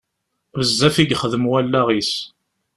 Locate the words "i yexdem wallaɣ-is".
0.97-2.13